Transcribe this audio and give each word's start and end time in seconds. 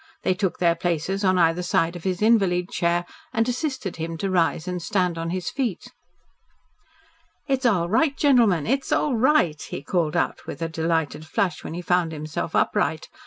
They 0.23 0.33
took 0.33 0.57
their 0.57 0.73
places 0.73 1.23
at 1.23 1.37
either 1.37 1.61
side 1.61 1.95
of 1.95 2.05
his 2.05 2.23
invalid 2.23 2.69
chair 2.71 3.05
and 3.33 3.47
assisted 3.47 3.97
him 3.97 4.17
to 4.17 4.31
rise 4.31 4.67
and 4.67 4.81
stand 4.81 5.15
on 5.15 5.29
his 5.29 5.51
feet. 5.51 5.91
"It's 7.47 7.67
all 7.67 7.87
right, 7.87 8.17
gentlemen. 8.17 8.65
It's 8.65 8.91
all 8.91 9.15
right," 9.15 9.61
he 9.61 9.83
called 9.83 10.15
out 10.17 10.47
with 10.47 10.63
a 10.63 10.67
delighted 10.69 11.23
flush, 11.27 11.63
when 11.63 11.75
he 11.75 11.83
found 11.83 12.13
himself 12.13 12.55
upright. 12.55 13.09